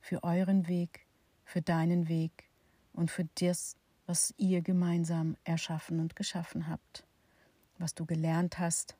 für 0.00 0.22
euren 0.22 0.68
Weg, 0.68 1.06
für 1.44 1.60
deinen 1.60 2.08
Weg 2.08 2.48
und 2.92 3.10
für 3.10 3.26
das, 3.40 3.76
was 4.06 4.32
ihr 4.38 4.62
gemeinsam 4.62 5.36
erschaffen 5.44 6.00
und 6.00 6.16
geschaffen 6.16 6.68
habt, 6.68 7.04
was 7.76 7.94
du 7.94 8.06
gelernt 8.06 8.58
hast, 8.58 8.96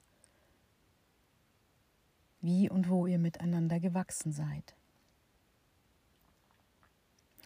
wie 2.49 2.71
und 2.71 2.89
wo 2.89 3.07
ihr 3.07 3.19
miteinander 3.19 3.79
gewachsen 3.79 4.33
seid. 4.33 4.75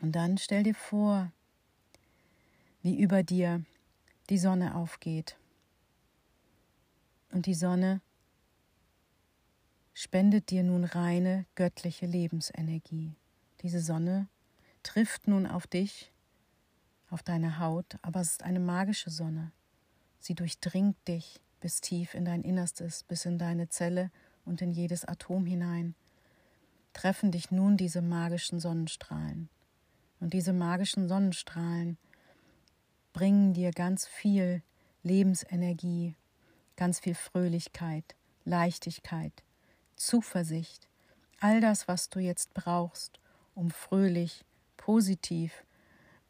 Und 0.01 0.13
dann 0.13 0.39
stell 0.39 0.63
dir 0.63 0.77
vor, 0.77 1.33
wie 2.83 2.97
über 2.97 3.25
dir 3.25 3.65
die 4.31 4.39
Sonne 4.39 4.77
aufgeht. 4.77 5.37
Und 7.33 7.47
die 7.47 7.55
Sonne 7.55 8.01
spendet 9.93 10.51
dir 10.51 10.63
nun 10.63 10.85
reine 10.85 11.47
göttliche 11.57 12.07
Lebensenergie. 12.07 13.17
Diese 13.63 13.81
Sonne 13.81 14.29
trifft 14.85 15.27
nun 15.27 15.49
auf 15.49 15.67
dich, 15.67 16.13
auf 17.11 17.25
deine 17.25 17.59
Haut, 17.59 17.99
aber 18.03 18.21
es 18.21 18.33
ist 18.33 18.43
eine 18.45 18.61
magische 18.61 19.11
Sonne. 19.11 19.51
Sie 20.21 20.35
durchdringt 20.35 20.97
dich 21.09 21.41
bis 21.61 21.81
tief 21.81 22.15
in 22.15 22.25
dein 22.25 22.43
Innerstes, 22.43 23.03
bis 23.03 23.25
in 23.25 23.39
deine 23.39 23.69
Zelle 23.69 24.13
und 24.45 24.63
in 24.63 24.73
jedes 24.73 25.05
Atom 25.05 25.47
hinein, 25.47 25.95
treffen 26.93 27.31
dich 27.31 27.51
nun 27.51 27.77
diese 27.77 28.03
magischen 28.03 28.61
Sonnenstrahlen. 28.61 29.49
Und 30.21 30.33
diese 30.35 30.53
magischen 30.53 31.09
Sonnenstrahlen 31.09 31.99
bringen 33.13 33.55
dir 33.55 33.73
ganz 33.73 34.07
viel 34.07 34.63
Lebensenergie, 35.03 36.15
ganz 36.77 37.01
viel 37.01 37.15
Fröhlichkeit, 37.15 38.15
Leichtigkeit, 38.45 39.33
Zuversicht, 39.97 40.89
all 41.41 41.61
das, 41.61 41.89
was 41.89 42.09
du 42.09 42.21
jetzt 42.21 42.55
brauchst, 42.55 43.19
um 43.55 43.71
fröhlich, 43.71 44.45
positiv 44.77 45.65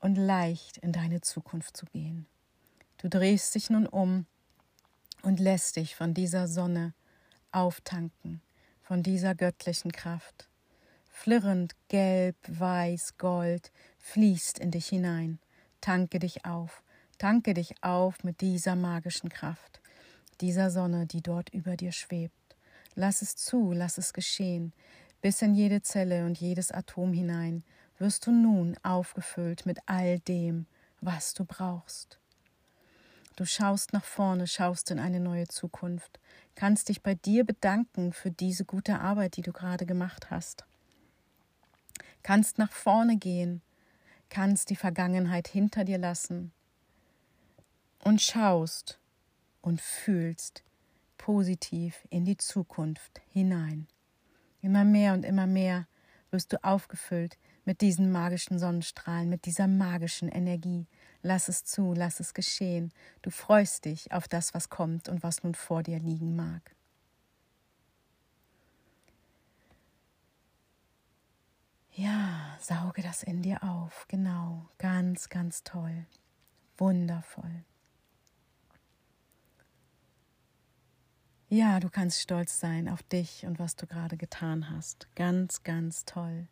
und 0.00 0.16
leicht 0.16 0.78
in 0.78 0.92
deine 0.92 1.21
Zukunft 1.21 1.76
zu 1.76 1.87
gehen. 1.87 2.26
Du 2.99 3.09
drehst 3.09 3.54
dich 3.54 3.71
nun 3.71 3.87
um 3.87 4.26
und 5.23 5.40
lässt 5.40 5.76
dich 5.76 5.95
von 5.95 6.14
dieser 6.14 6.49
Sonne 6.49 6.95
auftanken, 7.52 8.40
von 8.82 9.02
dieser 9.02 9.35
göttlichen 9.35 9.92
Kraft. 9.92 10.49
Flirrend 11.11 11.75
gelb, 11.88 12.37
weiß, 12.49 13.18
gold 13.18 13.71
fließt 13.99 14.59
in 14.59 14.71
dich 14.71 14.88
hinein. 14.88 15.38
Tanke 15.80 16.18
dich 16.18 16.44
auf, 16.44 16.82
tanke 17.18 17.54
dich 17.54 17.75
auf 17.82 18.25
mit 18.25 18.40
dieser 18.40 18.76
magischen 18.76 19.28
Kraft, 19.28 19.80
dieser 20.40 20.71
Sonne, 20.71 21.06
die 21.06 21.23
dort 21.23 21.50
über 21.50 21.76
dir 21.76 21.92
schwebt. 21.92 22.35
Lass 22.94 23.23
es 23.23 23.37
zu, 23.37 23.73
lass 23.73 23.99
es 23.99 24.12
geschehen. 24.12 24.73
Bis 25.21 25.40
in 25.42 25.54
jede 25.54 25.82
Zelle 25.82 26.26
und 26.26 26.38
jedes 26.38 26.73
Atom 26.73 27.12
hinein 27.12 27.62
wirst 27.99 28.26
du 28.26 28.32
nun 28.32 28.76
aufgefüllt 28.82 29.66
mit 29.66 29.78
all 29.87 30.18
dem, 30.21 30.66
was 31.00 31.35
du 31.35 31.44
brauchst. 31.44 32.22
Du 33.37 33.47
schaust 33.47 33.93
nach 33.93 34.05
vorne, 34.05 34.47
schaust 34.47 34.91
in 34.91 34.99
eine 34.99 35.21
neue 35.21 35.49
Zukunft, 35.49 36.21
kannst 36.55 36.89
dich 36.89 37.03
bei 37.03 37.15
dir 37.15 37.45
bedanken 37.45 38.12
für 38.12 38.31
diese 38.31 38.65
gute 38.65 39.01
Arbeit, 39.01 39.37
die 39.37 39.43
du 39.43 39.53
gerade 39.53 39.87
gemacht 39.87 40.31
hast. 40.31 40.65
Kannst 42.23 42.59
nach 42.59 42.73
vorne 42.73 43.17
gehen, 43.17 43.62
kannst 44.29 44.71
die 44.71 44.77
Vergangenheit 44.77 45.49
hinter 45.49 45.85
dir 45.85 45.99
lassen 45.99 46.53
und 48.05 48.21
schaust 48.21 48.99
und 49.62 49.81
fühlst 49.81 50.62
positiv 51.17 52.07
in 52.11 52.25
die 52.25 52.37
Zukunft 52.37 53.21
hinein. 53.33 53.87
Immer 54.61 54.85
mehr 54.85 55.15
und 55.15 55.25
immer 55.25 55.47
mehr 55.47 55.87
wirst 56.31 56.53
du 56.53 56.62
aufgefüllt 56.65 57.39
mit 57.65 57.81
diesen 57.81 58.11
magischen 58.11 58.59
Sonnenstrahlen, 58.59 59.29
mit 59.29 59.47
dieser 59.47 59.69
magischen 59.69 60.29
Energie. 60.29 60.87
Lass 61.23 61.49
es 61.49 61.64
zu, 61.64 61.95
lass 61.95 62.21
es 62.21 62.35
geschehen. 62.35 62.93
Du 63.23 63.31
freust 63.31 63.85
dich 63.85 64.12
auf 64.12 64.26
das, 64.26 64.55
was 64.55 64.69
kommt 64.69 65.09
und 65.09 65.23
was 65.23 65.45
nun 65.45 65.55
vor 65.55 65.83
dir 65.83 66.00
liegen 66.00 66.35
mag. 66.35 66.75
Ja, 71.95 72.57
sauge 72.59 73.02
das 73.02 73.23
in 73.23 73.43
dir 73.43 73.62
auf. 73.62 74.07
Genau, 74.09 74.69
ganz, 74.79 75.29
ganz 75.29 75.62
toll. 75.62 76.07
Wundervoll. 76.79 77.64
Ja, 81.49 81.81
du 81.81 81.91
kannst 81.91 82.21
stolz 82.21 82.59
sein 82.61 82.88
auf 82.88 83.02
dich 83.02 83.45
und 83.45 83.59
was 83.59 83.76
du 83.76 83.87
gerade 83.87 84.17
getan 84.17 84.71
hast. 84.71 85.07
Ganz, 85.14 85.62
ganz 85.62 86.07
toll. 86.07 86.49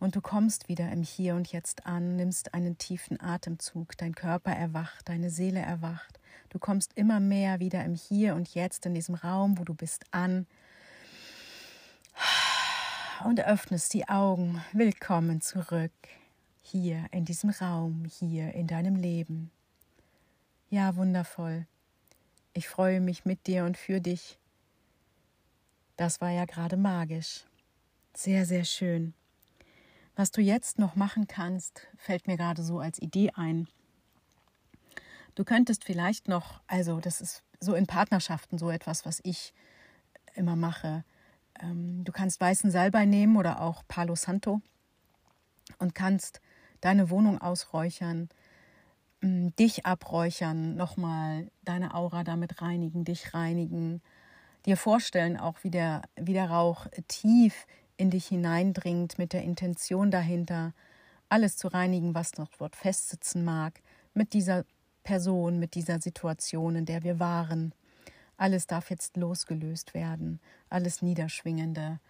Und 0.00 0.16
du 0.16 0.22
kommst 0.22 0.68
wieder 0.70 0.90
im 0.90 1.02
Hier 1.02 1.34
und 1.34 1.52
Jetzt 1.52 1.86
an, 1.86 2.16
nimmst 2.16 2.54
einen 2.54 2.78
tiefen 2.78 3.20
Atemzug, 3.20 3.98
dein 3.98 4.14
Körper 4.14 4.50
erwacht, 4.50 5.10
deine 5.10 5.28
Seele 5.28 5.60
erwacht. 5.60 6.18
Du 6.48 6.58
kommst 6.58 6.94
immer 6.94 7.20
mehr 7.20 7.60
wieder 7.60 7.84
im 7.84 7.94
Hier 7.94 8.34
und 8.34 8.54
Jetzt, 8.54 8.86
in 8.86 8.94
diesem 8.94 9.14
Raum, 9.14 9.58
wo 9.58 9.64
du 9.64 9.74
bist, 9.74 10.04
an 10.10 10.46
und 13.26 13.40
öffnest 13.40 13.92
die 13.92 14.08
Augen. 14.08 14.64
Willkommen 14.72 15.42
zurück, 15.42 15.92
hier 16.62 17.04
in 17.10 17.26
diesem 17.26 17.50
Raum, 17.50 18.06
hier 18.06 18.54
in 18.54 18.66
deinem 18.66 18.96
Leben. 18.96 19.50
Ja, 20.70 20.96
wundervoll. 20.96 21.66
Ich 22.54 22.68
freue 22.68 23.00
mich 23.00 23.26
mit 23.26 23.46
dir 23.46 23.66
und 23.66 23.76
für 23.76 24.00
dich. 24.00 24.38
Das 25.98 26.22
war 26.22 26.30
ja 26.30 26.46
gerade 26.46 26.78
magisch. 26.78 27.44
Sehr, 28.14 28.46
sehr 28.46 28.64
schön. 28.64 29.12
Was 30.16 30.30
du 30.30 30.40
jetzt 30.40 30.78
noch 30.78 30.96
machen 30.96 31.26
kannst, 31.26 31.86
fällt 31.96 32.26
mir 32.26 32.36
gerade 32.36 32.62
so 32.62 32.78
als 32.78 33.00
Idee 33.00 33.30
ein. 33.34 33.68
Du 35.34 35.44
könntest 35.44 35.84
vielleicht 35.84 36.28
noch, 36.28 36.60
also 36.66 37.00
das 37.00 37.20
ist 37.20 37.42
so 37.60 37.74
in 37.74 37.86
Partnerschaften 37.86 38.58
so 38.58 38.70
etwas, 38.70 39.06
was 39.06 39.20
ich 39.22 39.54
immer 40.34 40.56
mache. 40.56 41.04
Ähm, 41.60 42.04
du 42.04 42.12
kannst 42.12 42.40
weißen 42.40 42.70
Salbei 42.70 43.06
nehmen 43.06 43.36
oder 43.36 43.60
auch 43.60 43.82
Palo 43.86 44.16
Santo 44.16 44.60
und 45.78 45.94
kannst 45.94 46.40
deine 46.80 47.10
Wohnung 47.10 47.40
ausräuchern, 47.40 48.28
dich 49.22 49.84
abräuchern, 49.84 50.76
nochmal 50.76 51.50
deine 51.62 51.94
Aura 51.94 52.24
damit 52.24 52.62
reinigen, 52.62 53.04
dich 53.04 53.34
reinigen, 53.34 54.00
dir 54.64 54.76
vorstellen 54.76 55.36
auch, 55.36 55.62
wie 55.62 55.70
der, 55.70 56.02
wie 56.16 56.32
der 56.32 56.50
Rauch 56.50 56.86
tief 57.06 57.66
in 58.00 58.10
dich 58.10 58.28
hineindringt 58.28 59.18
mit 59.18 59.32
der 59.32 59.42
Intention 59.42 60.10
dahinter, 60.10 60.72
alles 61.28 61.56
zu 61.56 61.68
reinigen, 61.68 62.14
was 62.14 62.38
noch 62.38 62.48
dort 62.58 62.74
festsitzen 62.74 63.44
mag, 63.44 63.80
mit 64.14 64.32
dieser 64.32 64.64
Person, 65.04 65.58
mit 65.58 65.74
dieser 65.74 66.00
Situation, 66.00 66.76
in 66.76 66.86
der 66.86 67.02
wir 67.02 67.20
waren. 67.20 67.72
Alles 68.36 68.66
darf 68.66 68.90
jetzt 68.90 69.16
losgelöst 69.16 69.92
werden, 69.92 70.40
alles 70.70 71.02
Niederschwingende, 71.02 72.00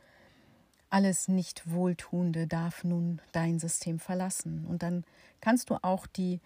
alles 0.90 1.28
nicht 1.28 1.70
Wohltuende 1.70 2.46
darf 2.46 2.84
nun 2.84 3.20
dein 3.32 3.58
System 3.58 3.98
verlassen. 3.98 4.64
Und 4.66 4.82
dann 4.82 5.04
kannst 5.40 5.70
du 5.70 5.76
auch 5.82 6.06
die 6.06 6.40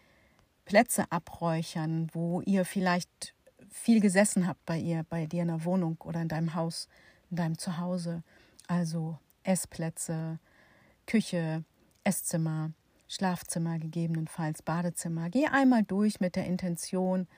Plätze 0.65 1.05
abräuchern, 1.11 2.09
wo 2.13 2.41
ihr 2.41 2.65
vielleicht 2.65 3.35
viel 3.71 4.01
gesessen 4.01 4.47
habt 4.47 4.65
bei 4.65 4.79
ihr, 4.79 5.05
bei 5.09 5.27
dir 5.27 5.43
in 5.43 5.49
der 5.49 5.65
Wohnung 5.65 5.99
oder 6.03 6.23
in 6.23 6.29
deinem 6.29 6.55
Haus, 6.55 6.89
in 7.31 7.37
deinem 7.37 7.59
Zuhause. 7.59 8.23
Also 8.67 9.19
Essplätze, 9.45 10.39
Küche, 11.07 11.65
Esszimmer, 12.03 12.73
Schlafzimmer, 13.09 13.79
gegebenenfalls 13.79 14.63
Badezimmer. 14.63 15.31
Geh 15.31 15.47
einmal 15.47 15.85
durch 15.85 16.21
mit 16.21 16.37
der 16.37 16.47
Intention, 16.47 17.29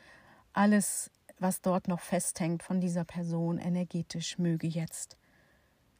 alles, 0.52 1.10
was 1.38 1.60
dort 1.60 1.88
noch 1.88 2.00
festhängt 2.00 2.62
von 2.62 2.80
dieser 2.80 3.04
Person 3.04 3.58
energetisch, 3.58 4.38
möge 4.38 4.66
jetzt 4.66 5.18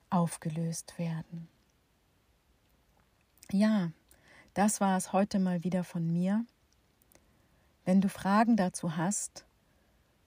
aufgelöst 0.09 0.99
werden. 0.99 1.49
Ja, 3.53 3.91
das 4.55 4.81
war 4.81 4.97
es 4.97 5.13
heute 5.13 5.39
mal 5.39 5.63
wieder 5.63 5.85
von 5.85 6.11
mir. 6.11 6.45
Wenn 7.85 8.01
du 8.01 8.09
Fragen 8.09 8.57
dazu 8.57 8.97
hast, 8.97 9.45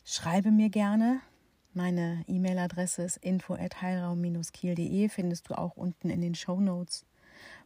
schreibe 0.05 0.51
mir 0.51 0.69
gerne. 0.69 1.21
Meine 1.79 2.25
E-Mail-Adresse 2.27 3.03
ist 3.03 3.15
info@heilraum-kiel.de 3.15 5.07
findest 5.07 5.49
du 5.49 5.57
auch 5.57 5.77
unten 5.77 6.09
in 6.09 6.19
den 6.19 6.35
Show 6.35 6.59
Notes. 6.59 7.05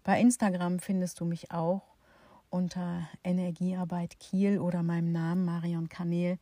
Bei 0.04 0.21
Instagram 0.21 0.78
findest 0.78 1.19
du 1.19 1.26
mich 1.26 1.49
auch 1.49 1.82
unter 2.52 3.10
Energiearbeit 3.23 4.19
Kiel 4.19 4.60
oder 4.60 4.84
meinem 4.84 5.12
Namen 5.12 5.45
Marion 5.45 5.89
Kanel. 5.89 6.38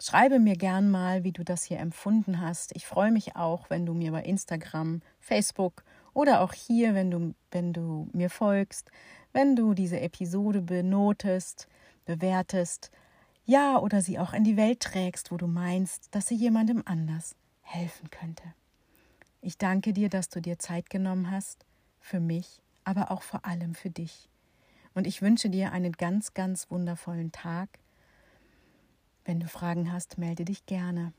Schreibe 0.00 0.38
mir 0.38 0.56
gern 0.56 0.90
mal, 0.90 1.24
wie 1.24 1.32
du 1.32 1.44
das 1.44 1.62
hier 1.62 1.78
empfunden 1.78 2.40
hast. 2.40 2.74
Ich 2.74 2.86
freue 2.86 3.12
mich 3.12 3.36
auch, 3.36 3.68
wenn 3.68 3.84
du 3.84 3.92
mir 3.92 4.10
bei 4.10 4.22
Instagram, 4.22 5.02
Facebook 5.20 5.84
oder 6.14 6.40
auch 6.40 6.54
hier, 6.54 6.94
wenn 6.94 7.10
du, 7.10 7.34
wenn 7.50 7.74
du 7.74 8.08
mir 8.14 8.30
folgst, 8.30 8.90
wenn 9.34 9.56
du 9.56 9.74
diese 9.74 10.00
Episode 10.00 10.62
benotest, 10.62 11.68
bewertest, 12.06 12.90
ja 13.48 13.78
oder 13.78 14.02
sie 14.02 14.18
auch 14.18 14.34
in 14.34 14.44
die 14.44 14.56
Welt 14.56 14.80
trägst, 14.80 15.32
wo 15.32 15.36
du 15.36 15.46
meinst, 15.48 16.14
dass 16.14 16.28
sie 16.28 16.36
jemandem 16.36 16.82
anders 16.84 17.34
helfen 17.62 18.10
könnte. 18.10 18.44
Ich 19.40 19.58
danke 19.58 19.92
dir, 19.92 20.08
dass 20.08 20.28
du 20.28 20.40
dir 20.40 20.58
Zeit 20.58 20.90
genommen 20.90 21.30
hast, 21.30 21.64
für 22.00 22.20
mich, 22.20 22.60
aber 22.84 23.10
auch 23.10 23.22
vor 23.22 23.44
allem 23.44 23.74
für 23.74 23.90
dich. 23.90 24.28
Und 24.94 25.06
ich 25.06 25.22
wünsche 25.22 25.50
dir 25.50 25.72
einen 25.72 25.92
ganz, 25.92 26.34
ganz 26.34 26.70
wundervollen 26.70 27.32
Tag. 27.32 27.78
Wenn 29.24 29.40
du 29.40 29.48
Fragen 29.48 29.92
hast, 29.92 30.18
melde 30.18 30.44
dich 30.44 30.66
gerne. 30.66 31.12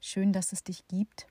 Schön, 0.00 0.32
dass 0.32 0.52
es 0.52 0.62
dich 0.62 0.86
gibt. 0.88 1.26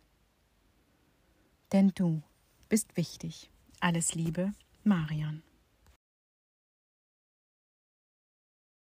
Denn 1.72 1.92
du 1.96 2.22
bist 2.70 2.98
wichtig. 2.98 3.50
Alles 3.80 4.16
Liebe, 4.16 4.54
Marion. 4.84 5.47